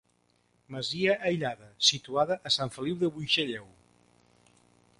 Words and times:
Masia 0.75 1.17
aïllada, 1.31 1.67
situada 1.89 2.37
a 2.51 2.53
Sant 2.57 2.73
Feliu 2.77 2.99
de 3.03 3.11
Buixalleu. 3.19 3.69